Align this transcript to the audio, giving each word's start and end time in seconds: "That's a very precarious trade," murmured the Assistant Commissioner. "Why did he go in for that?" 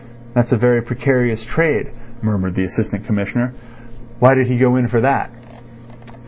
"That's 0.33 0.51
a 0.51 0.57
very 0.57 0.81
precarious 0.81 1.45
trade," 1.45 1.91
murmured 2.23 2.55
the 2.55 2.63
Assistant 2.63 3.05
Commissioner. 3.05 3.53
"Why 4.17 4.33
did 4.33 4.47
he 4.47 4.57
go 4.57 4.75
in 4.75 4.87
for 4.87 4.99
that?" 5.01 5.29